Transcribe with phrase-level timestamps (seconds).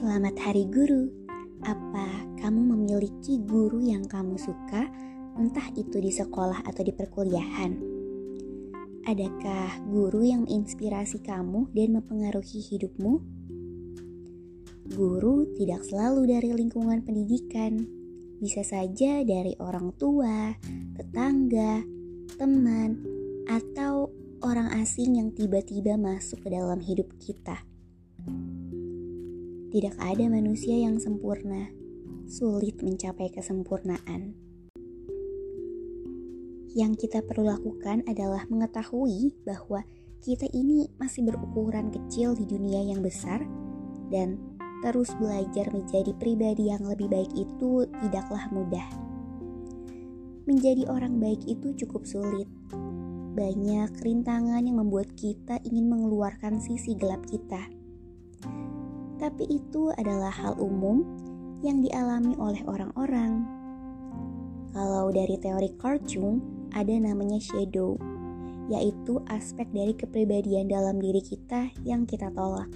[0.00, 1.12] Selamat Hari Guru.
[1.60, 4.88] Apa kamu memiliki guru yang kamu suka,
[5.36, 7.76] entah itu di sekolah atau di perkuliahan?
[9.04, 13.20] Adakah guru yang menginspirasi kamu dan mempengaruhi hidupmu?
[14.88, 17.84] Guru tidak selalu dari lingkungan pendidikan,
[18.40, 20.56] bisa saja dari orang tua,
[20.96, 21.84] tetangga,
[22.40, 23.04] teman,
[23.52, 24.08] atau
[24.40, 27.68] orang asing yang tiba-tiba masuk ke dalam hidup kita.
[29.70, 31.70] Tidak ada manusia yang sempurna,
[32.26, 34.34] sulit mencapai kesempurnaan.
[36.74, 39.86] Yang kita perlu lakukan adalah mengetahui bahwa
[40.26, 43.46] kita ini masih berukuran kecil di dunia yang besar
[44.10, 44.42] dan
[44.82, 48.90] terus belajar menjadi pribadi yang lebih baik itu tidaklah mudah.
[50.50, 52.50] Menjadi orang baik itu cukup sulit.
[53.38, 57.78] Banyak rintangan yang membuat kita ingin mengeluarkan sisi gelap kita
[59.20, 61.04] tapi itu adalah hal umum
[61.60, 63.44] yang dialami oleh orang-orang.
[64.72, 66.40] Kalau dari teori Carl Jung,
[66.72, 68.00] ada namanya shadow,
[68.72, 72.72] yaitu aspek dari kepribadian dalam diri kita yang kita tolak.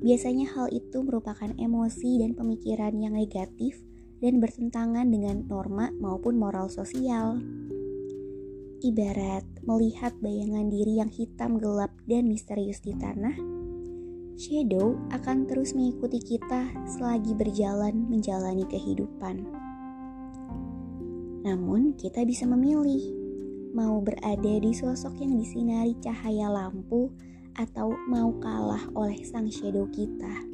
[0.00, 3.82] Biasanya hal itu merupakan emosi dan pemikiran yang negatif
[4.20, 7.40] dan bertentangan dengan norma maupun moral sosial.
[8.80, 13.59] Ibarat melihat bayangan diri yang hitam gelap dan misterius di tanah,
[14.40, 19.44] shadow akan terus mengikuti kita selagi berjalan menjalani kehidupan.
[21.44, 23.04] Namun, kita bisa memilih
[23.76, 27.12] mau berada di sosok yang disinari cahaya lampu
[27.52, 30.48] atau mau kalah oleh sang shadow kita.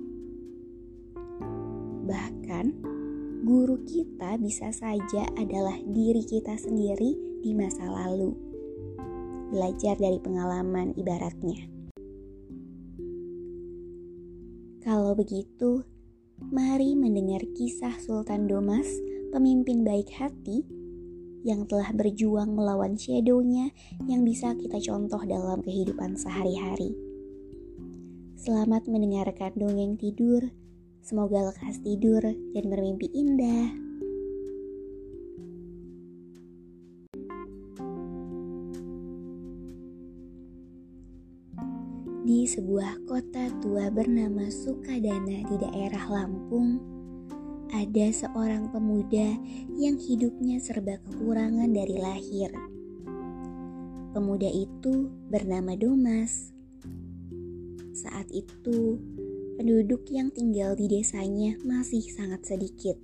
[2.11, 2.67] Bahkan,
[3.47, 8.35] guru kita bisa saja adalah diri kita sendiri di masa lalu.
[9.55, 11.76] Belajar dari pengalaman ibaratnya.
[14.87, 15.83] Kalau begitu,
[16.39, 18.87] mari mendengar kisah Sultan Domas,
[19.35, 20.63] pemimpin baik hati
[21.43, 23.75] yang telah berjuang melawan shadownya
[24.07, 26.95] yang bisa kita contoh dalam kehidupan sehari-hari.
[28.39, 30.55] Selamat mendengarkan dongeng tidur.
[31.03, 33.86] Semoga lekas tidur dan bermimpi indah.
[42.27, 46.83] Di sebuah kota tua bernama Sukadana di daerah Lampung,
[47.71, 49.39] ada seorang pemuda
[49.79, 52.51] yang hidupnya serba kekurangan dari lahir.
[54.11, 56.51] Pemuda itu bernama Domas.
[57.95, 58.99] Saat itu,
[59.55, 62.99] penduduk yang tinggal di desanya masih sangat sedikit.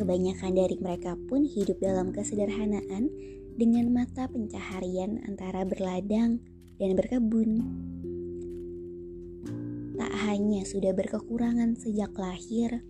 [0.00, 3.12] Kebanyakan dari mereka pun hidup dalam kesederhanaan
[3.60, 6.40] dengan mata pencaharian antara berladang
[6.76, 7.50] dan berkebun.
[9.96, 12.84] Tak hanya sudah berkekurangan sejak lahir,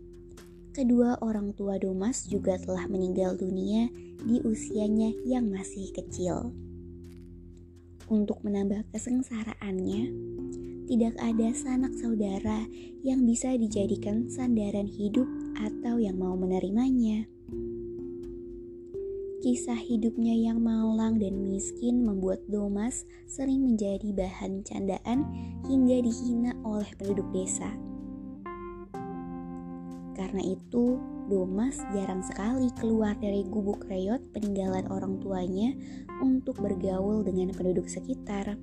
[0.75, 3.87] kedua orang tua Domas juga telah meninggal dunia
[4.27, 6.51] di usianya yang masih kecil.
[8.07, 10.03] Untuk menambah kesengsaraannya,
[10.87, 12.63] tidak ada sanak saudara
[13.03, 15.27] yang bisa dijadikan sandaran hidup
[15.59, 17.27] atau yang mau menerimanya.
[19.47, 25.23] Kisah hidupnya yang malang dan miskin membuat Domas sering menjadi bahan candaan
[25.71, 27.71] hingga dihina oleh penduduk desa.
[30.19, 30.99] Karena itu,
[31.31, 35.79] Domas jarang sekali keluar dari gubuk reyot peninggalan orang tuanya
[36.19, 38.59] untuk bergaul dengan penduduk sekitar.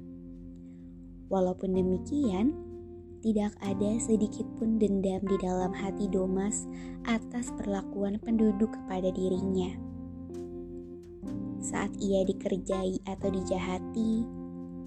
[1.31, 2.51] Walaupun demikian,
[3.23, 6.67] tidak ada sedikit pun dendam di dalam hati Domas
[7.07, 9.92] atas perlakuan penduduk kepada dirinya
[11.63, 14.43] saat ia dikerjai atau dijahati,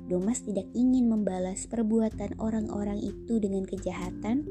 [0.07, 4.47] Domas tidak ingin membalas perbuatan orang-orang itu dengan kejahatan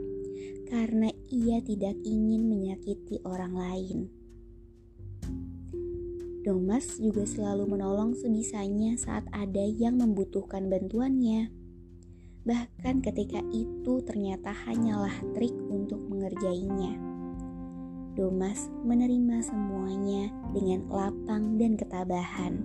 [0.67, 4.11] karena ia tidak ingin menyakiti orang lain.
[6.43, 11.49] Domas juga selalu menolong sebisanya saat ada yang membutuhkan bantuannya.
[12.45, 17.14] Bahkan ketika itu ternyata hanyalah trik untuk mengerjainya.
[18.15, 22.63] Domas menerima semuanya dengan lapang dan ketabahan.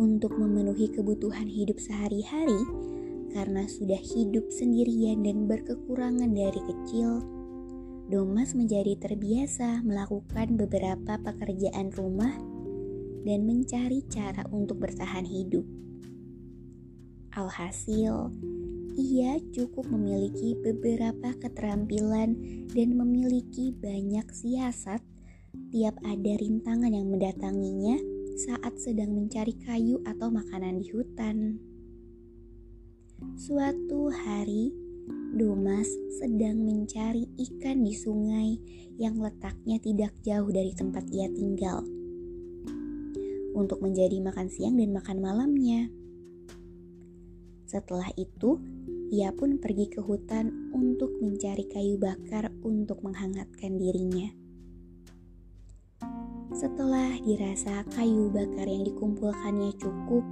[0.00, 2.64] Untuk memenuhi kebutuhan hidup sehari-hari,
[3.28, 7.20] karena sudah hidup sendirian dan berkekurangan dari kecil,
[8.08, 12.32] Domas menjadi terbiasa melakukan beberapa pekerjaan rumah
[13.28, 15.68] dan mencari cara untuk bertahan hidup.
[17.36, 18.32] Alhasil,
[18.94, 22.34] ia cukup memiliki beberapa keterampilan
[22.70, 25.02] dan memiliki banyak siasat
[25.70, 27.98] tiap ada rintangan yang mendatanginya
[28.34, 31.58] saat sedang mencari kayu atau makanan di hutan.
[33.38, 34.74] Suatu hari,
[35.34, 35.86] Domas
[36.22, 38.58] sedang mencari ikan di sungai
[38.98, 41.82] yang letaknya tidak jauh dari tempat ia tinggal
[43.54, 45.90] untuk menjadi makan siang dan makan malamnya.
[47.70, 48.58] Setelah itu,
[49.14, 54.26] ia pun pergi ke hutan untuk mencari kayu bakar untuk menghangatkan dirinya.
[56.50, 60.26] Setelah dirasa kayu bakar yang dikumpulkannya cukup,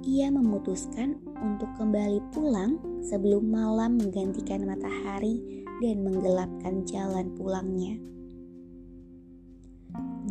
[0.00, 8.00] ia memutuskan untuk kembali pulang sebelum malam menggantikan matahari dan menggelapkan jalan pulangnya.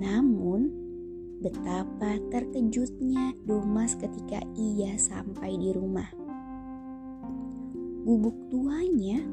[0.01, 0.73] Namun,
[1.37, 6.22] betapa terkejutnya Domas ketika ia sampai di rumah.
[8.03, 9.23] Gubuk tuanya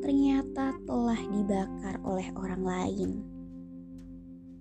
[0.00, 3.10] ternyata telah dibakar oleh orang lain.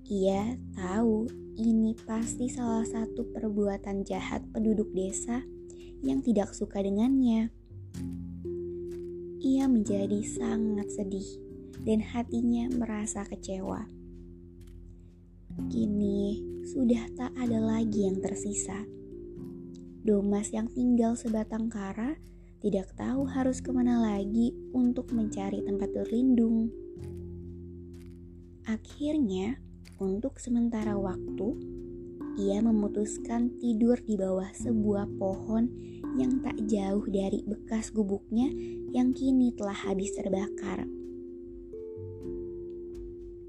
[0.04, 5.48] Ia tahu ini pasti salah satu perbuatan jahat penduduk desa
[6.04, 7.48] yang tidak suka dengannya.
[9.40, 11.40] Ia menjadi sangat sedih
[11.88, 13.88] dan hatinya merasa kecewa.
[15.72, 18.84] Kini sudah tak ada lagi yang tersisa.
[20.04, 22.20] Domas yang tinggal sebatang kara
[22.58, 26.74] tidak tahu harus ke mana lagi untuk mencari tempat berlindung.
[28.66, 29.62] Akhirnya,
[30.02, 31.54] untuk sementara waktu,
[32.38, 35.70] ia memutuskan tidur di bawah sebuah pohon
[36.18, 38.50] yang tak jauh dari bekas gubuknya
[38.94, 40.86] yang kini telah habis terbakar.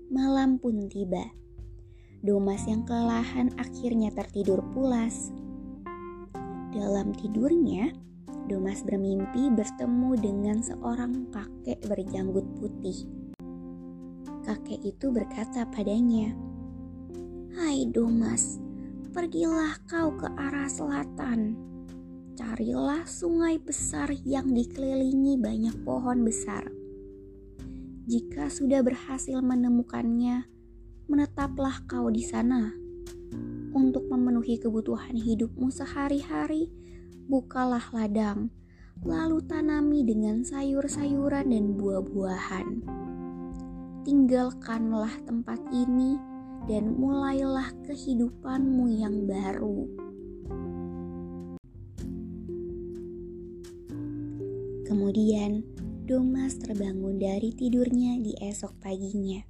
[0.09, 1.33] Malam pun tiba.
[2.25, 5.31] Domas yang kelelahan akhirnya tertidur pulas.
[6.73, 7.93] Dalam tidurnya,
[8.49, 13.19] Domas bermimpi bertemu dengan seorang kakek berjanggut putih
[14.49, 16.33] kakek itu berkata padanya,
[17.53, 18.57] "Hai Domas,
[19.13, 21.53] pergilah kau ke arah selatan.
[22.33, 26.65] Carilah sungai besar yang dikelilingi banyak pohon besar.
[28.09, 30.49] Jika sudah berhasil menemukannya,
[31.13, 32.73] menetaplah kau di sana.
[33.77, 36.73] Untuk memenuhi kebutuhan hidupmu sehari-hari,
[37.29, 38.49] bukalah ladang,
[39.05, 42.69] lalu tanami dengan sayur-sayuran dan buah-buahan."
[44.09, 46.17] tinggalkanlah tempat ini
[46.65, 49.85] dan mulailah kehidupanmu yang baru.
[54.89, 55.61] Kemudian,
[56.09, 59.45] Domas terbangun dari tidurnya di esok paginya.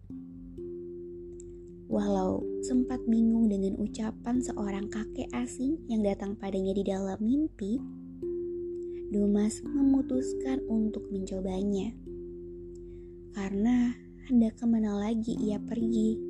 [1.88, 7.80] Walau sempat bingung dengan ucapan seorang kakek asing yang datang padanya di dalam mimpi,
[9.08, 11.96] Domas memutuskan untuk mencobanya.
[13.32, 13.96] Karena
[14.28, 16.20] hendak ke mana lagi ia pergi.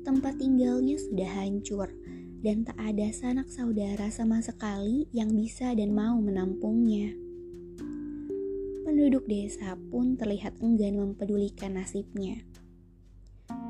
[0.00, 1.92] Tempat tinggalnya sudah hancur
[2.40, 7.12] dan tak ada sanak saudara sama sekali yang bisa dan mau menampungnya.
[8.88, 12.40] Penduduk desa pun terlihat enggan mempedulikan nasibnya.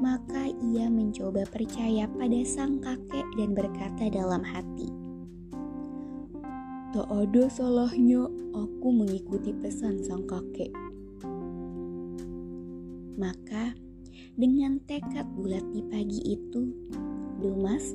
[0.01, 4.89] Maka ia mencoba percaya pada sang kakek dan berkata dalam hati,
[6.97, 8.25] "Tak ada salahnya
[8.57, 10.73] aku mengikuti pesan sang kakek."
[13.21, 13.77] Maka
[14.41, 16.73] dengan tekad bulat di pagi itu,
[17.41, 17.93] Dumas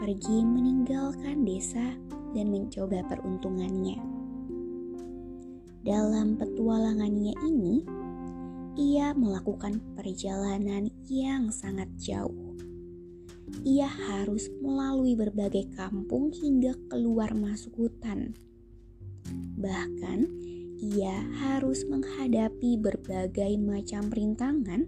[0.00, 1.96] pergi meninggalkan desa
[2.32, 3.96] dan mencoba peruntungannya.
[5.84, 7.84] Dalam petualangannya ini,
[8.76, 12.54] ia melakukan perjalanan yang sangat jauh.
[13.64, 18.36] Ia harus melalui berbagai kampung hingga keluar masuk hutan.
[19.56, 20.28] Bahkan,
[20.76, 24.84] ia harus menghadapi berbagai macam rintangan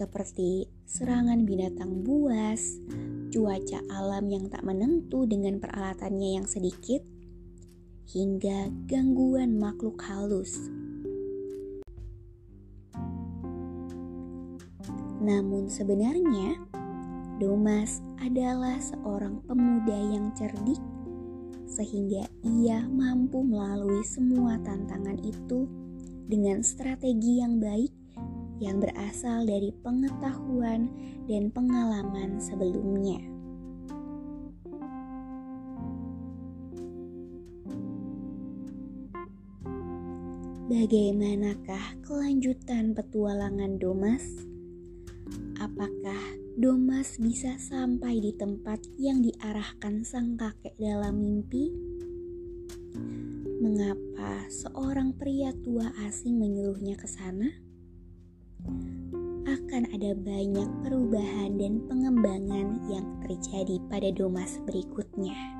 [0.00, 2.80] seperti serangan binatang buas,
[3.28, 7.04] cuaca alam yang tak menentu dengan peralatannya yang sedikit,
[8.08, 10.56] hingga gangguan makhluk halus.
[15.20, 16.56] Namun sebenarnya,
[17.40, 20.80] Domas adalah seorang pemuda yang cerdik
[21.70, 25.70] sehingga ia mampu melalui semua tantangan itu
[26.28, 27.94] dengan strategi yang baik
[28.60, 30.90] yang berasal dari pengetahuan
[31.24, 33.30] dan pengalaman sebelumnya.
[40.70, 44.49] bagaimanakah kelanjutan petualangan Domas?
[45.60, 51.68] Apakah Domas bisa sampai di tempat yang diarahkan sang kakek dalam mimpi?
[53.60, 57.52] Mengapa seorang pria tua asing menyuruhnya ke sana?
[59.44, 65.59] Akan ada banyak perubahan dan pengembangan yang terjadi pada Domas berikutnya.